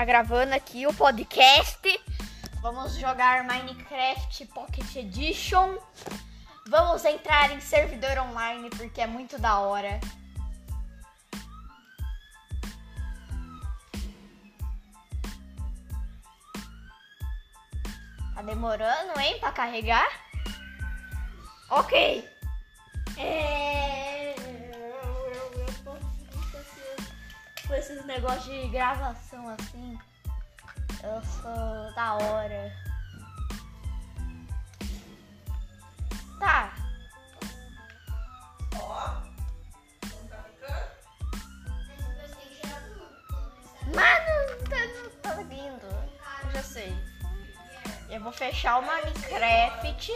[0.00, 2.00] tá gravando aqui o podcast.
[2.62, 5.76] Vamos jogar Minecraft Pocket Edition.
[6.68, 10.00] Vamos entrar em servidor online porque é muito da hora.
[18.34, 20.08] Tá demorando, hein, pra carregar?
[21.68, 22.26] Ok.
[23.18, 24.09] É...
[27.70, 29.96] Com esses negócios de gravação assim,
[31.04, 32.76] eu sou da hora.
[36.40, 36.74] Tá.
[43.86, 45.86] Mano, tá, não tá vindo.
[46.46, 46.92] Eu já sei.
[48.08, 50.12] Eu vou fechar o Minecraft.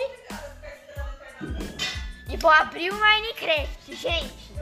[2.29, 4.53] E vou abrir o Minecraft, gente.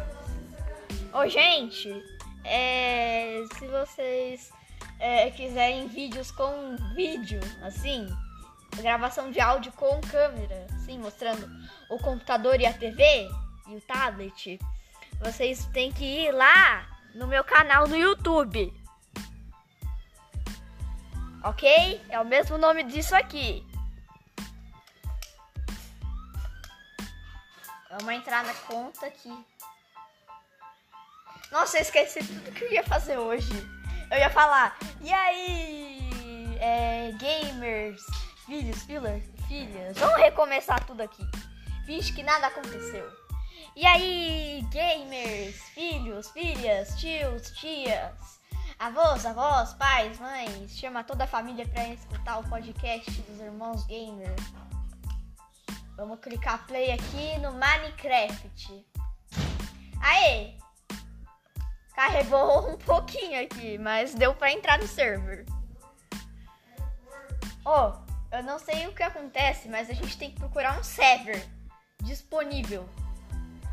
[1.15, 2.12] Ô, gente,
[2.45, 4.53] é, se vocês
[4.99, 8.07] é, quiserem vídeos com vídeo, assim,
[8.77, 11.49] gravação de áudio com câmera, assim, mostrando
[11.91, 13.29] o computador e a TV
[13.69, 14.59] e o tablet,
[15.21, 18.73] vocês têm que ir lá no meu canal no YouTube.
[21.45, 22.01] Ok?
[22.09, 23.67] É o mesmo nome disso aqui.
[27.91, 29.52] Vamos entrar na conta aqui.
[31.53, 33.53] Nossa, eu esqueci tudo que eu ia fazer hoje.
[34.11, 38.03] Eu ia falar, e aí, é, gamers,
[38.47, 41.23] filhos, filhas, filhas, vamos recomeçar tudo aqui.
[41.85, 43.07] Finge que nada aconteceu.
[43.77, 48.41] E aí, gamers, filhos, filhas, tios, tias,
[48.79, 54.43] avós, avós, pais, mães, chama toda a família para escutar o podcast dos irmãos gamers.
[55.97, 58.87] Vamos clicar play aqui no Minecraft.
[60.01, 60.62] Aê!
[62.03, 65.47] Carregou um pouquinho aqui, mas deu pra entrar no server.
[67.65, 67.93] Oh,
[68.33, 71.47] eu não sei o que acontece, mas a gente tem que procurar um server
[72.03, 72.89] disponível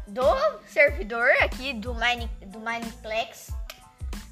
[0.08, 0.22] do
[0.68, 3.50] servidor aqui do, Mine, do Mineplex.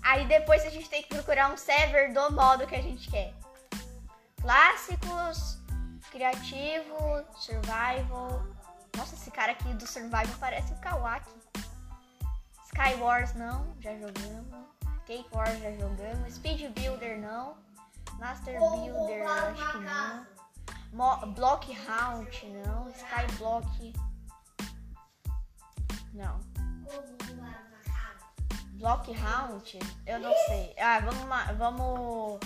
[0.03, 3.33] Aí depois a gente tem que procurar um server do modo que a gente quer.
[4.39, 5.57] Clássicos,
[6.11, 8.45] criativo, survival.
[8.95, 11.46] Nossa, esse cara aqui do survival parece o Kawaki.
[12.77, 14.45] Skywars não, já jogamos.
[15.07, 16.35] Cake Wars já jogamos.
[16.35, 17.57] Speed Builder não.
[18.19, 20.27] Master Builder acho que não.
[20.93, 22.87] Mo Block Hunt não.
[22.89, 23.93] Skyblock
[26.13, 26.39] não.
[28.73, 29.73] Block Hunt?
[30.05, 30.75] Eu não sei.
[30.79, 32.39] Ah, vamos vamos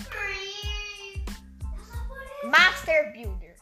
[2.44, 3.56] Master Builder.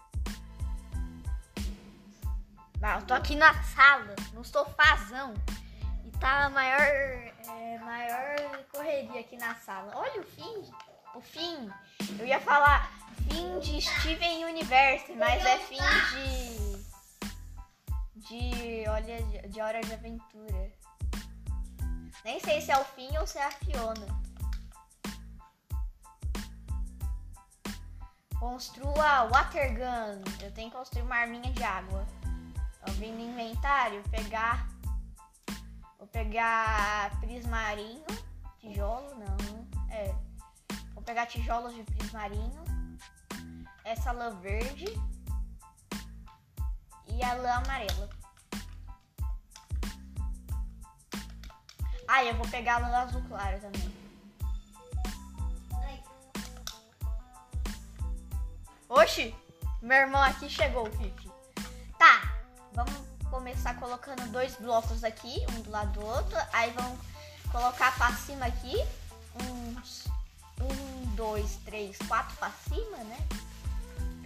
[2.81, 5.35] Ah, eu tô aqui na sala, no sofazão.
[6.21, 9.91] Tá a maior, é, maior correria aqui na sala.
[9.97, 10.71] Olha o fim.
[11.15, 11.71] O fim.
[12.19, 12.93] Eu ia falar
[13.29, 15.79] fim de Steven Universe, mas é fim
[16.13, 16.81] de.
[18.17, 18.89] De.
[18.89, 20.71] Olha, de Hora de Aventura.
[22.23, 24.21] Nem sei se é o fim ou se é a Fiona.
[28.39, 30.23] Construa water gun.
[30.43, 32.07] Eu tenho que construir uma arminha de água.
[32.87, 34.69] Eu vim no inventário pegar.
[36.13, 38.05] Pegar prismarinho.
[38.59, 39.91] Tijolo, não.
[39.91, 40.15] É.
[40.95, 42.65] Vou pegar tijolos de prismarinho.
[43.85, 44.87] Essa lã verde.
[47.07, 48.09] E a lã amarela.
[52.07, 54.01] Ah, eu vou pegar a lã azul claro também.
[58.89, 59.33] Oxi,
[59.81, 61.31] meu irmão aqui chegou, Fifi.
[61.97, 62.37] Tá,
[62.73, 63.10] vamos
[63.51, 66.37] começar colocando dois blocos aqui, um do lado do outro.
[66.53, 67.01] Aí vamos
[67.51, 68.77] colocar pra cima aqui
[69.35, 70.07] uns
[70.61, 73.19] um, dois, três, quatro pra cima, né?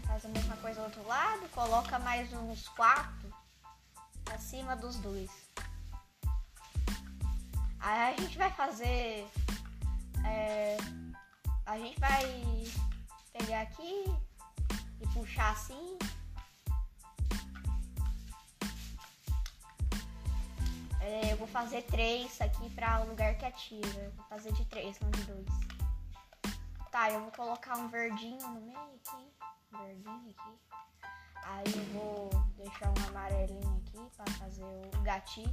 [0.06, 3.32] Faz a mesma coisa do outro lado, coloca mais uns quatro
[4.34, 5.30] acima dos dois.
[7.80, 9.26] Aí a gente vai fazer.
[10.26, 10.76] É,
[11.64, 12.66] a gente vai
[13.32, 14.04] pegar aqui,
[15.00, 15.98] e puxar assim.
[21.04, 24.10] É, eu vou fazer três aqui para o lugar que atira.
[24.16, 25.46] Vou fazer de três, não de dois.
[26.90, 29.30] Tá, eu vou colocar um verdinho no meio aqui.
[29.70, 30.58] Um verdinho aqui.
[31.44, 35.52] Aí eu vou deixar um amarelinho aqui para fazer o gatilho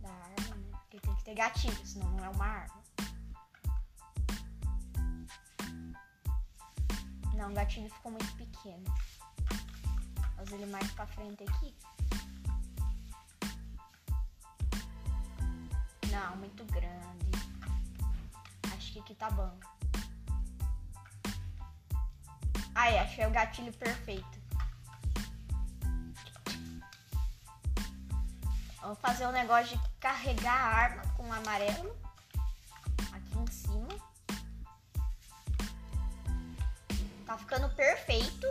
[0.00, 0.78] da arma, né?
[0.82, 2.82] Porque tem que ter gatilho, senão não é uma arma.
[7.34, 8.84] Não, o gatilho ficou muito pequeno.
[10.36, 11.74] Fazer ele mais pra frente aqui.
[16.14, 17.26] Não, muito grande.
[18.76, 19.58] Acho que aqui tá bom.
[22.72, 24.38] Aí, achei o gatilho perfeito.
[28.80, 31.96] Vamos fazer um negócio de carregar a arma com o amarelo.
[33.12, 33.88] Aqui em cima.
[37.26, 38.46] Tá ficando perfeito.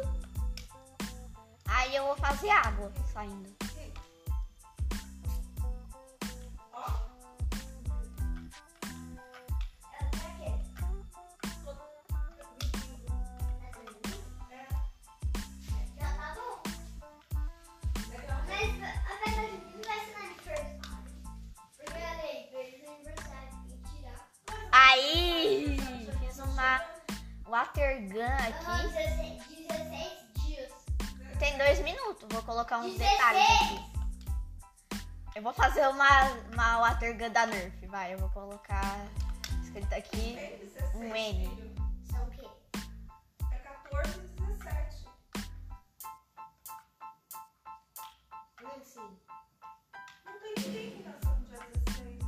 [1.65, 3.62] Aí eu vou fazer água saindo.
[32.73, 33.11] Colocar uns 16.
[33.11, 33.93] detalhes aqui.
[35.35, 38.13] Eu vou fazer uma, uma water gun da Nerf, vai.
[38.13, 39.05] Eu vou colocar
[39.63, 40.37] escrito aqui
[40.95, 41.75] um N.
[42.09, 42.47] São o quê?
[43.51, 45.07] É 14 e 17.
[48.61, 49.03] Não sei.
[50.25, 52.19] Não tem ninguém que nasceu no dia 16.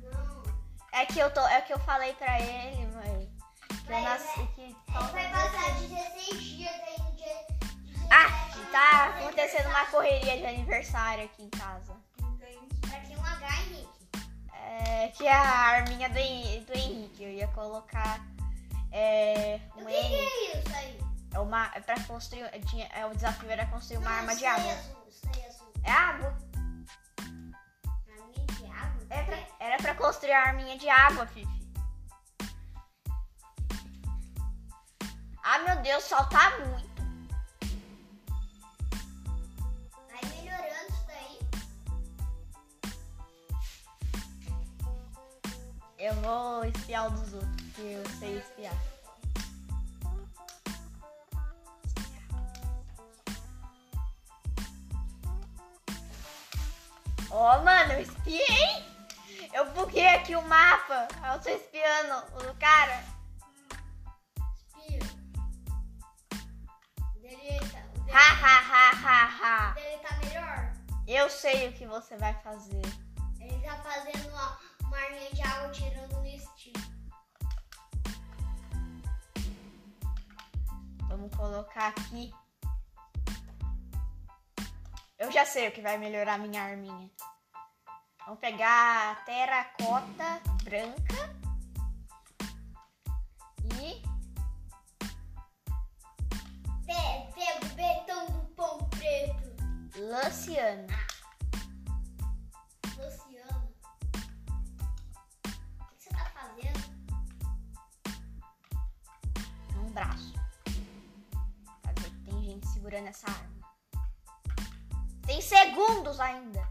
[0.00, 0.42] Não.
[0.92, 3.30] É que eu tô, é que eu falei pra ele, mãe.
[3.86, 4.46] Que eu nasci vai.
[4.48, 4.76] que Ele
[9.54, 11.94] tá acontecendo uma correria de aniversário aqui em casa.
[12.88, 13.88] Pra que um H, Henrique?
[14.52, 17.22] É, que é a arminha do, Hen- do Henrique.
[17.22, 18.20] Eu ia colocar
[18.92, 20.14] é, O um que, que N.
[20.16, 21.00] é isso aí?
[21.32, 22.42] É, uma, é pra construir.
[22.42, 24.70] é, Tinha, é, o desafio era construir uma Não, arma isso de aí água.
[24.70, 25.72] é azul, Isso é azul.
[25.84, 26.38] É água.
[28.08, 29.06] Arminha de água?
[29.10, 31.64] É pra- era pra construir a arminha de água, Fifi.
[35.46, 36.83] Ah, meu Deus, solta muito.
[46.94, 48.74] Espiar dos outros, porque eu sei espiar.
[57.30, 58.94] Ó, mano, eu espiei!
[59.52, 61.08] Eu buguei aqui o mapa.
[61.32, 62.14] Eu tô espiando
[62.48, 63.04] o cara.
[64.78, 65.00] Espia.
[68.12, 70.72] Ha, ha, ha, ha, o dele tá melhor.
[71.08, 72.82] Eu sei o que você vai fazer.
[73.40, 74.58] Ele tá fazendo uma,
[74.94, 76.80] uma arminha de água tirando no estilo.
[81.08, 82.32] Vamos colocar aqui.
[85.18, 87.10] Eu já sei o que vai melhorar minha arminha.
[88.24, 91.34] Vamos pegar a terracota branca
[93.80, 94.02] e
[96.86, 99.54] Pe- Pega o betão do pão preto.
[99.98, 101.03] Luciano.
[109.94, 110.34] Braço.
[112.24, 113.54] Tem gente segurando essa arma.
[115.22, 116.68] Tem segundos ainda.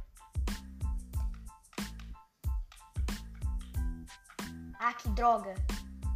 [4.80, 5.56] Ah, que droga.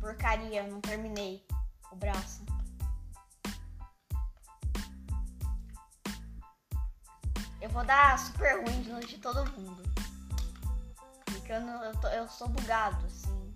[0.02, 1.48] Porcaria, não terminei
[1.92, 2.46] o braço.
[7.62, 9.84] Eu vou dar super ruim de de todo mundo.
[11.26, 13.56] Porque eu, não, eu, tô- eu sou bugado, assim.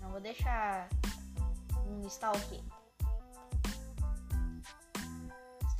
[0.00, 0.88] Não vou deixar
[1.86, 2.30] um está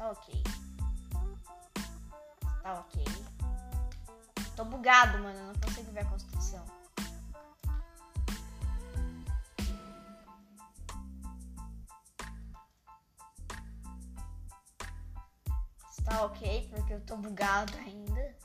[0.02, 0.42] Está ok.
[2.56, 3.04] Está ok.
[4.56, 5.38] Tô bugado, mano.
[5.38, 6.66] Eu não consigo ver a construção.
[15.88, 18.36] Está ok, porque eu tô bugado ainda.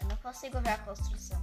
[0.00, 1.40] Eu não consigo ver a construção.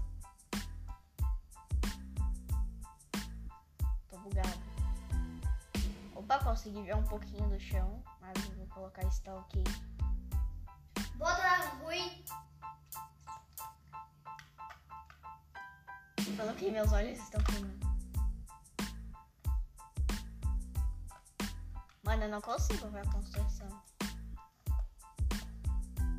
[4.10, 4.61] Tô bugado.
[6.32, 9.62] Opa, consegui ver um pouquinho do chão, mas eu vou colocar está ok.
[11.16, 12.24] Bota ruim.
[16.38, 17.86] Coloquei, meus olhos estão queimando.
[22.04, 23.68] Mano, eu não consigo ver a construção.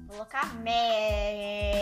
[0.09, 1.73] Colocar mé.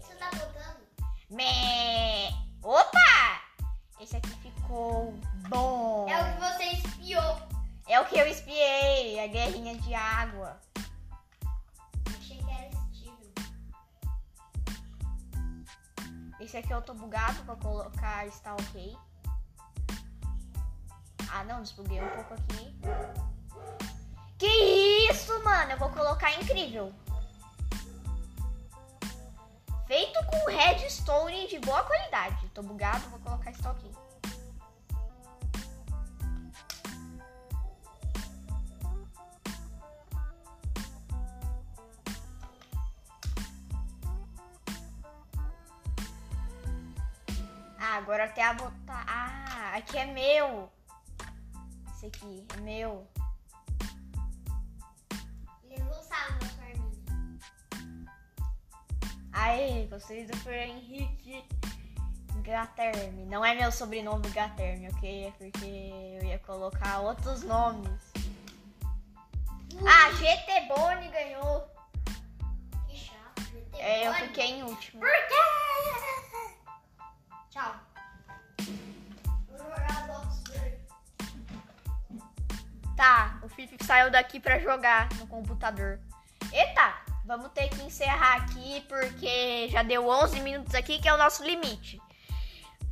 [0.00, 0.86] Você tá botando?
[1.28, 1.69] Mé.
[16.60, 18.96] Aqui eu tô bugado, vou colocar está ok.
[21.32, 22.76] Ah, não, desbuguei um pouco aqui.
[24.38, 24.46] Que
[25.10, 25.72] isso, mano?
[25.72, 26.92] Eu vou colocar incrível.
[29.86, 32.48] Feito com redstone de boa qualidade.
[32.48, 33.90] Tô bugado, vou colocar isso aqui.
[47.90, 49.04] Ah, agora até a botar.
[49.08, 50.70] Ah, aqui é meu.
[51.92, 53.04] Esse aqui é meu.
[55.76, 57.40] Não sabem meu farminho.
[59.32, 61.44] Aê, gostei do Fer Henrique
[62.44, 63.24] Gaterme.
[63.26, 65.26] Não é meu sobrenome Gaterme, ok?
[65.26, 65.66] É porque
[66.22, 68.00] eu ia colocar outros nomes.
[69.84, 71.68] Ah, GT Boni ganhou.
[72.86, 73.42] Que chato.
[73.50, 74.28] GT É, eu Boni.
[74.28, 75.00] fiquei em último.
[75.00, 76.29] Por quê?
[77.50, 77.74] Tchau.
[82.96, 85.98] Tá, o Felipe saiu daqui pra jogar no computador.
[86.52, 91.16] Eita, vamos ter que encerrar aqui porque já deu 11 minutos aqui, que é o
[91.16, 92.00] nosso limite.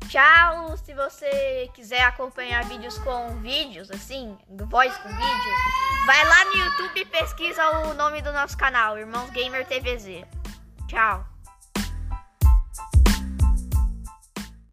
[0.08, 6.54] Tchau, se você quiser acompanhar vídeos com vídeos, assim, voz com vídeos, vai lá no
[6.54, 10.24] YouTube e pesquisa o nome do nosso canal, Irmãos Gamer TVZ.
[10.86, 11.27] Tchau.